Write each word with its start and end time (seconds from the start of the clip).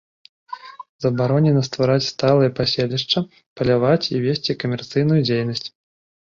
Забаронена 1.03 1.61
ствараць 1.67 2.05
сталыя 2.13 2.53
паселішчы, 2.61 3.19
паляваць 3.61 4.09
і 4.15 4.23
весці 4.25 4.57
камерцыйную 4.65 5.21
дзейнасць. 5.29 5.65